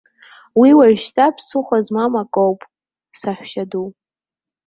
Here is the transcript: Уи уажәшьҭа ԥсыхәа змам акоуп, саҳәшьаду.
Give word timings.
Уи 0.59 0.69
уажәшьҭа 0.77 1.35
ԥсыхәа 1.35 1.77
змам 1.85 2.13
акоуп, 2.21 2.59
саҳәшьаду. 3.19 3.87